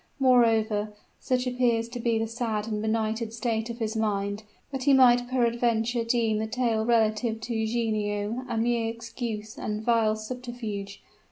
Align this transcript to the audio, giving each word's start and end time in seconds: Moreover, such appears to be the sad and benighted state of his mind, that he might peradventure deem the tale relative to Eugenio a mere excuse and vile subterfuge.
Moreover, 0.19 0.93
such 1.19 1.45
appears 1.45 1.87
to 1.89 1.99
be 1.99 2.17
the 2.17 2.25
sad 2.25 2.67
and 2.67 2.81
benighted 2.81 3.33
state 3.33 3.69
of 3.69 3.77
his 3.77 3.95
mind, 3.95 4.41
that 4.71 4.85
he 4.85 4.93
might 4.95 5.27
peradventure 5.29 6.03
deem 6.03 6.39
the 6.39 6.47
tale 6.47 6.83
relative 6.83 7.39
to 7.41 7.53
Eugenio 7.53 8.43
a 8.49 8.57
mere 8.57 8.87
excuse 8.89 9.59
and 9.59 9.83
vile 9.83 10.15
subterfuge. 10.15 11.03